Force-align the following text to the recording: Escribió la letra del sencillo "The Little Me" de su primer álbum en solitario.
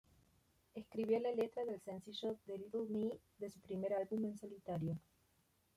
Escribió 0.73 1.19
la 1.19 1.31
letra 1.31 1.63
del 1.63 1.79
sencillo 1.79 2.35
"The 2.47 2.57
Little 2.57 2.87
Me" 2.89 3.19
de 3.37 3.51
su 3.51 3.59
primer 3.59 3.93
álbum 3.93 4.25
en 4.25 4.35
solitario. 4.35 4.97